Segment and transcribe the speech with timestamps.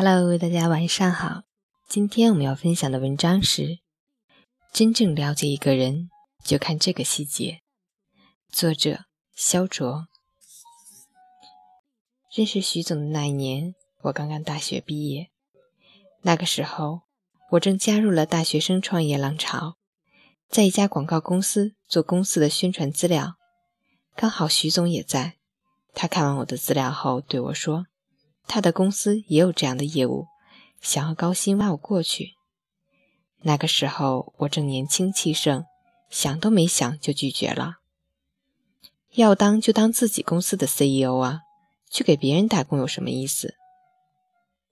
[0.00, 1.42] Hello，大家晚上好。
[1.88, 3.80] 今天我们要分享的文章是：
[4.72, 6.08] 真正了解一个人，
[6.44, 7.62] 就看这个细节。
[8.48, 10.06] 作者：肖卓。
[12.32, 15.30] 认识徐总的那一年，我刚刚大学毕业。
[16.22, 17.00] 那个时候，
[17.50, 19.78] 我正加入了大学生创业浪潮，
[20.48, 23.34] 在一家广告公司做公司的宣传资料。
[24.14, 25.38] 刚好徐总也在，
[25.92, 27.86] 他看完我的资料后对我说。
[28.48, 30.26] 他的公司也有这样的业务，
[30.80, 32.30] 想要高薪挖我过去。
[33.42, 35.64] 那个时候我正年轻气盛，
[36.10, 37.76] 想都没想就拒绝了。
[39.12, 41.42] 要当就当自己公司的 CEO 啊，
[41.90, 43.54] 去给别人打工有什么意思？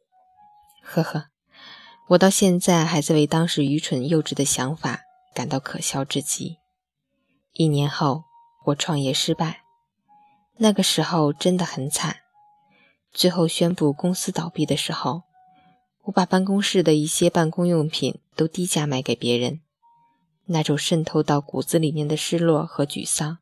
[0.83, 1.27] 呵呵，
[2.09, 5.03] 我到现在还在为当时愚蠢幼稚的想法
[5.35, 6.59] 感到可笑至极。
[7.53, 8.25] 一年后，
[8.67, 9.63] 我创业失败，
[10.59, 12.19] 那个时候真的很惨。
[13.17, 15.23] 最后宣布公司倒闭的时候，
[16.03, 19.61] 我把办公室的一些办公用品都低价卖给别人。
[20.45, 23.39] 那种渗透到骨子里面的失落和沮丧，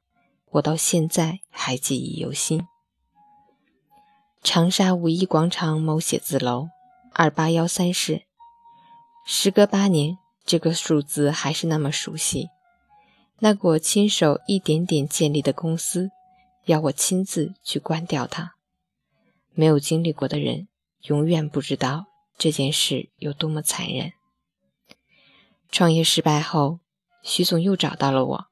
[0.53, 2.65] 我到现在还记忆犹新。
[4.45, 6.69] 长沙五一广场某写字楼
[7.13, 8.23] 二八幺三室，
[9.27, 12.49] 时隔八年，这个数字还是那么熟悉。
[13.41, 16.13] 那个我亲手一点点建立的公司，
[16.67, 18.53] 要我亲自去关掉它。
[19.55, 20.69] 没有经历过的人，
[21.03, 24.13] 永远不知道这件事有多么残忍。
[25.71, 26.81] 创业失败后，
[27.23, 28.47] 徐总又找到了我，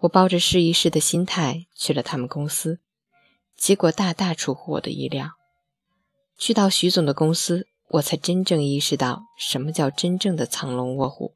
[0.00, 2.80] 我抱着试一试的心态去了他们公司，
[3.56, 5.32] 结果大大出乎我的意料。
[6.36, 11.34] 去到徐总的公司，我才真正意识到什么叫真正的藏龙卧虎。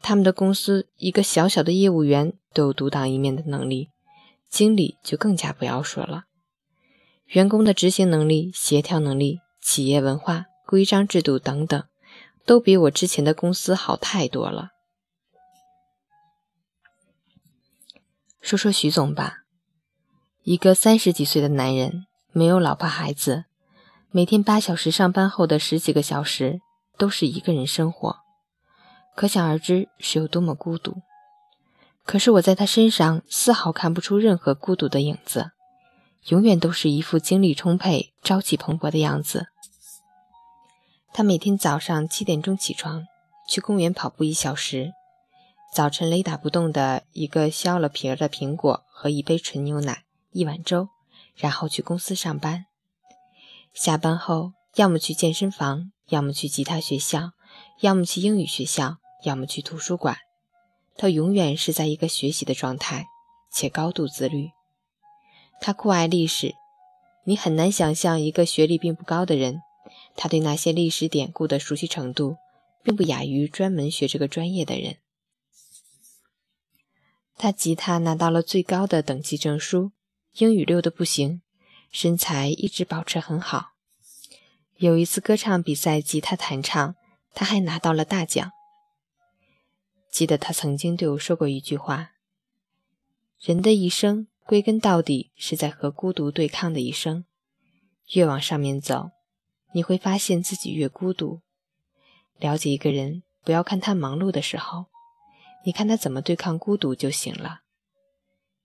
[0.00, 3.90] 他们的公司，一个小小的业务员都有独当一面的能力，
[4.48, 6.24] 经理就更加不要说了。
[7.26, 11.82] 员工的执行能力、协调能力、企业文化、规章制度等等，
[12.44, 14.68] 都比我之前的公司好太多了。
[18.40, 19.38] 说说徐总吧，
[20.42, 23.46] 一个三十几岁的男人，没有老婆孩子，
[24.10, 26.60] 每天八小时上班后的十几个小时
[26.98, 28.18] 都是一个人生活，
[29.16, 30.98] 可想而知是有多么孤独。
[32.04, 35.52] 可是我在他身上丝毫看不出任何孤独的影子。
[36.28, 39.48] 永远都是一副精力充沛、朝气蓬勃的样子。
[41.12, 43.06] 他每天早上七点钟起床，
[43.48, 44.92] 去公园跑步一小时，
[45.74, 50.88] 早晨雷打不动的一个削了皮儿的苹果和一杯纯牛奶、一碗粥，
[51.36, 52.64] 然后去公司上班。
[53.74, 57.32] 下班后，要么去健身房，要么去吉他学校，
[57.80, 60.16] 要么去英语学校，要么去图书馆。
[60.96, 63.06] 他永远是在一个学习的状态，
[63.52, 64.50] 且高度自律。
[65.66, 66.56] 他酷爱历史，
[67.24, 69.62] 你很难想象一个学历并不高的人，
[70.14, 72.36] 他对那些历史典故的熟悉程度，
[72.82, 74.98] 并不亚于专门学这个专业的人。
[77.38, 79.92] 他吉他拿到了最高的等级证书，
[80.34, 81.40] 英语溜得不行，
[81.90, 83.68] 身材一直保持很好。
[84.76, 86.94] 有一次歌唱比赛，吉他弹唱，
[87.32, 88.52] 他还拿到了大奖。
[90.10, 92.10] 记得他曾经对我说过一句话
[93.40, 97.24] ：“人的一生。”归根到底是在和孤独对抗的一生。
[98.12, 99.12] 越往上面走，
[99.72, 101.40] 你会发现自己越孤独。
[102.38, 104.86] 了解一个人，不要看他忙碌的时候，
[105.64, 107.60] 你看他怎么对抗孤独就行了。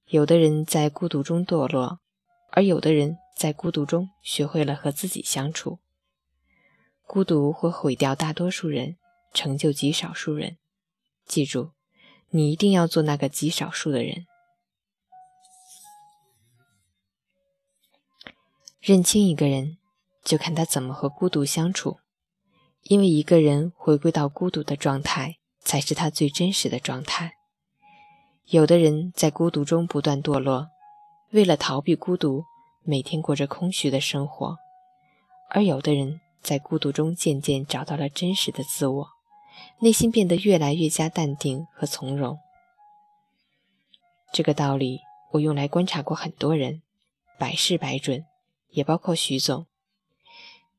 [0.07, 1.99] 有的人在孤独中堕落，
[2.51, 5.79] 而有的人在孤独中学会了和自己相处。
[7.07, 8.97] 孤独会毁掉大多数人，
[9.33, 10.57] 成就极少数人。
[11.25, 11.71] 记住，
[12.31, 14.25] 你一定要做那个极少数的人。
[18.79, 19.77] 认清一个人，
[20.23, 21.99] 就看他怎么和孤独相处。
[22.83, 27.33] 因为一个人回归到孤独的状态，才是他最真实的状态。
[28.45, 30.69] 有的人在孤独中不断堕落，
[31.31, 32.45] 为了逃避孤独，
[32.83, 34.55] 每天过着空虚的生活；
[35.49, 39.09] 而有的人在孤独中渐渐找到了真实的自我，
[39.79, 42.39] 内心变得越来越加淡定和从容。
[44.31, 45.01] 这个道理，
[45.33, 46.81] 我用来观察过很多人，
[47.37, 48.23] 百试百准。
[48.69, 49.67] 也包括徐总，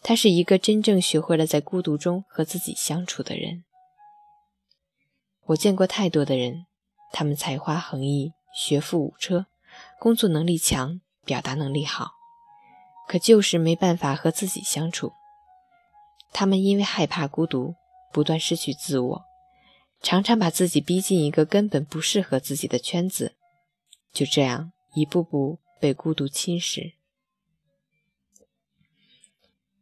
[0.02, 3.64] 他是一个真正学会了在孤独中和自己相处的人。
[5.46, 6.66] 我见过太多的人，
[7.12, 9.46] 他们才华横溢，学富五车，
[9.98, 12.12] 工作能力强，表达能力好，
[13.08, 15.12] 可就是没办法和自己相处。
[16.32, 17.74] 他们因为害怕孤独，
[18.12, 19.24] 不断失去自我，
[20.00, 23.34] 常常把自己逼进一个根本不适合自己的圈子，
[24.12, 26.92] 就这样一步步被孤独侵蚀。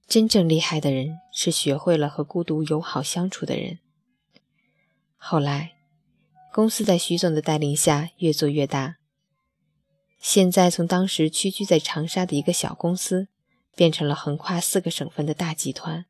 [0.08, 3.78] 真正厉害的人是学会了和孤独友好相处的人。
[5.18, 5.74] 后来，
[6.50, 8.96] 公司在徐总的带领下越做越大。
[10.18, 13.28] 现在从当时屈居在长沙的一个小公司，
[13.76, 16.06] 变成了横跨四个省份的大集团。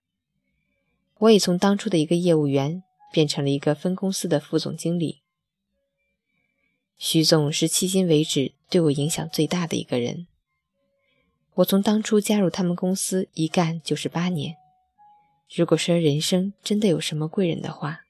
[1.18, 5.22] 我也从当初的一个业务员，变成了一个分公司的副总经理。
[6.96, 10.28] 徐总是迄今为止对我影响最大的一个人。
[11.58, 14.54] 我从当初加入他们公司一干就是八年。
[15.52, 18.02] 如果说人生真的有什么贵人的话，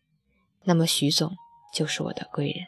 [0.64, 1.34] 那么徐总
[1.72, 2.66] 就是我的贵人。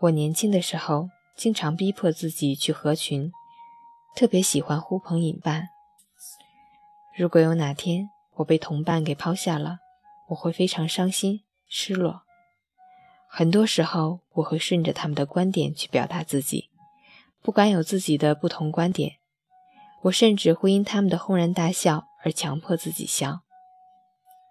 [0.00, 3.30] 我年轻的时候，经常逼迫自己去合群，
[4.16, 5.68] 特别喜欢呼朋引伴。
[7.14, 9.78] 如果有哪天我被同伴给抛下了，
[10.28, 12.22] 我会非常伤心、失落。
[13.28, 16.70] 很多时候，我会顺着他们的观点去表达自己，
[17.42, 19.16] 不敢有自己的不同观点。
[20.02, 23.42] 我甚至会因他们的轰然大笑而强迫自己笑。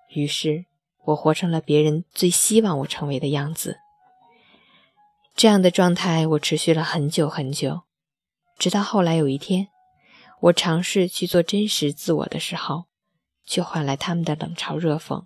[0.09, 0.65] 于是，
[1.05, 3.79] 我活成了别人最希望我成为的样子。
[5.35, 7.81] 这样的状态我持续了很久很久，
[8.57, 9.69] 直到后来有一天，
[10.41, 12.85] 我尝试去做真实自我的时候，
[13.45, 15.25] 却换来他们的冷嘲热讽。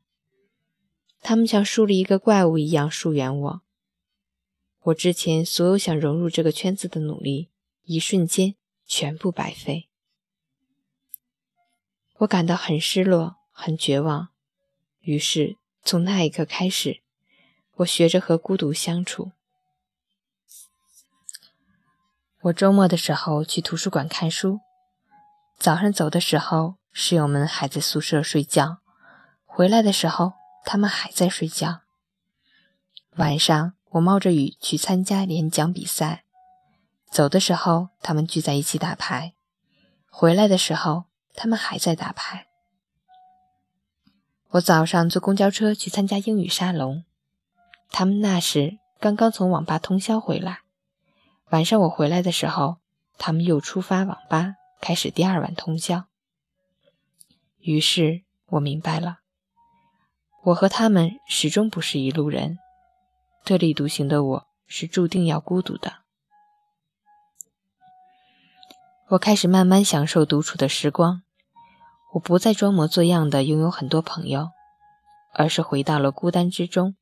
[1.22, 3.62] 他们像树立一个怪物一样疏远我。
[4.82, 7.50] 我之前所有想融入这个圈子的努力，
[7.84, 9.88] 一瞬间全部白费。
[12.18, 14.30] 我感到很失落，很绝望。
[15.00, 17.02] 于是从那一刻开始，
[17.78, 19.32] 我学着和孤独相处。
[22.42, 24.60] 我周末的时候去图书馆看书，
[25.58, 28.80] 早上走的时候，室友们还在宿舍睡觉；
[29.46, 31.82] 回来的时候，他们还在睡觉。
[33.16, 36.26] 晚上我冒着雨去参加演讲比赛，
[37.10, 39.34] 走的时候他们聚在一起打牌，
[40.10, 42.48] 回来的时候他们还在打牌。
[44.52, 47.04] 我早上坐公交车去参加英语沙龙，
[47.90, 50.60] 他们那时刚刚从网吧通宵回来。
[51.52, 52.78] 晚上我回来的时候，
[53.18, 54.56] 他们又出发网吧，
[54.86, 56.06] 开始第二晚通宵。
[57.58, 59.22] 于是我明白了，
[60.44, 62.60] 我和他们始终不是一路人。
[63.44, 66.04] 特立独行的我是注定要孤独的。
[69.08, 71.24] 我开始慢慢享受独处的时光，
[72.14, 74.52] 我不再装模作样的拥有很多朋友，
[75.34, 76.96] 而是回到了孤单之中，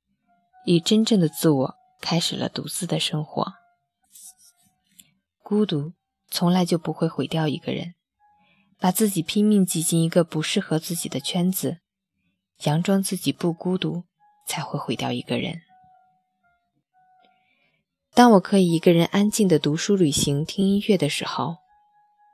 [0.64, 3.56] 以真正的自我开始了独自的生活。
[5.42, 5.92] 孤独
[6.36, 7.94] 从来就不会毁掉一个人，
[8.80, 11.78] 把自己拼命挤进一个不适合自己的圈子，
[12.60, 14.06] 佯装自己不孤独，
[14.48, 15.62] 才会毁掉一个人。
[18.16, 21.58] 当我可以一个人安静的读书、旅行、听音乐的时候，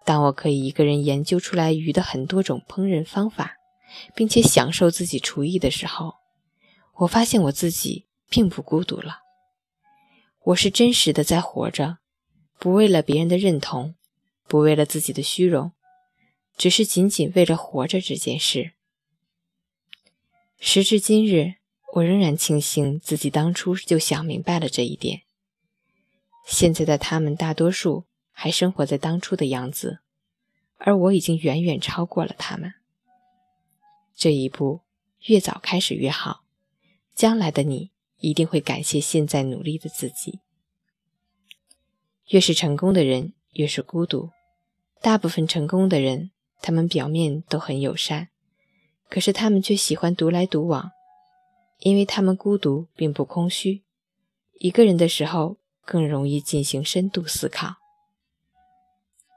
[0.05, 3.57] 当我可以一个人研究出来鱼的很多种烹饪方法，
[4.15, 6.13] 并且享受自己厨艺的时候，
[6.99, 9.19] 我发现我自己并不孤独了。
[10.45, 11.97] 我是真实的在活着。
[12.61, 13.95] 不为了别人的认同，
[14.49, 15.73] 不为了自己的虚荣，
[16.57, 18.71] 只是仅仅为了活着这件事。
[20.59, 21.53] 时至今日，
[21.93, 25.21] 我仍然庆幸自己当初就想明白了这一点。
[26.47, 29.99] 现在的他们大多数还生活在当初的样子，
[30.77, 32.73] 而我已经远远超过了他们。
[34.15, 34.81] 这一步
[35.27, 36.43] 越早开始越好，
[37.13, 40.39] 将来的你一定会感谢现在努力的自己。
[42.29, 44.31] 越是成功的人，越是孤独。
[45.01, 48.27] 大部分成功的人，他们表面都很友善，
[49.09, 50.91] 可是他们却喜欢独来独往，
[51.79, 53.83] 因为他们孤独并不空虚。
[54.59, 57.75] 一个人的时候，更容易进行深度思考。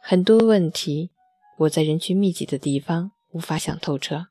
[0.02, 1.10] 很多问题，
[1.58, 4.26] 我在人群密集的地方无法想透彻。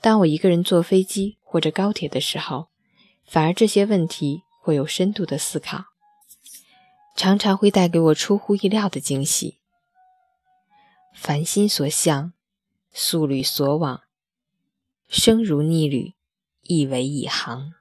[0.00, 2.66] 当我一个人坐飞机或者高铁的时候，
[3.24, 5.84] 反而这些问题会有深度的思考。
[7.14, 9.59] 常常会带给我出乎意料的惊喜。
[11.12, 12.32] 凡心所向，
[12.92, 14.02] 素履所往，
[15.08, 16.14] 生如逆旅，
[16.62, 17.74] 亦为一行。